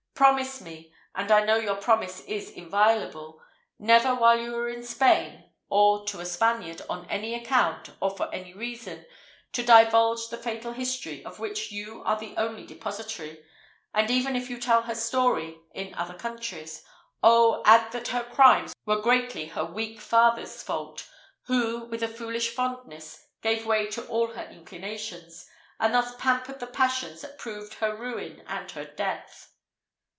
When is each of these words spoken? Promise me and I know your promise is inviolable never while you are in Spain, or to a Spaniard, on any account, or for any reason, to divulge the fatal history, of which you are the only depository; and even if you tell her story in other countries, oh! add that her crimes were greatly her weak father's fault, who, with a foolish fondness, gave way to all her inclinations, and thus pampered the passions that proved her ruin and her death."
Promise 0.13 0.61
me 0.61 0.93
and 1.15 1.31
I 1.31 1.43
know 1.45 1.55
your 1.55 1.77
promise 1.77 2.19
is 2.25 2.51
inviolable 2.51 3.41
never 3.79 4.13
while 4.13 4.39
you 4.39 4.55
are 4.55 4.69
in 4.69 4.83
Spain, 4.83 5.49
or 5.67 6.05
to 6.05 6.19
a 6.19 6.27
Spaniard, 6.27 6.79
on 6.87 7.09
any 7.09 7.33
account, 7.33 7.89
or 7.99 8.11
for 8.11 8.31
any 8.31 8.53
reason, 8.53 9.07
to 9.53 9.63
divulge 9.65 10.27
the 10.27 10.37
fatal 10.37 10.73
history, 10.73 11.25
of 11.25 11.39
which 11.39 11.71
you 11.71 12.03
are 12.03 12.19
the 12.19 12.37
only 12.37 12.67
depository; 12.67 13.43
and 13.95 14.11
even 14.11 14.35
if 14.35 14.47
you 14.47 14.59
tell 14.59 14.83
her 14.83 14.93
story 14.93 15.57
in 15.73 15.91
other 15.95 16.13
countries, 16.13 16.85
oh! 17.23 17.63
add 17.65 17.91
that 17.91 18.09
her 18.09 18.23
crimes 18.25 18.75
were 18.85 19.01
greatly 19.01 19.47
her 19.47 19.65
weak 19.65 19.99
father's 19.99 20.61
fault, 20.61 21.09
who, 21.47 21.85
with 21.85 22.03
a 22.03 22.07
foolish 22.07 22.51
fondness, 22.53 23.25
gave 23.41 23.65
way 23.65 23.87
to 23.87 24.05
all 24.05 24.27
her 24.27 24.45
inclinations, 24.51 25.49
and 25.79 25.95
thus 25.95 26.13
pampered 26.19 26.59
the 26.59 26.67
passions 26.67 27.21
that 27.21 27.39
proved 27.39 27.73
her 27.75 27.95
ruin 27.95 28.43
and 28.45 28.69
her 28.69 28.85
death." 28.85 29.47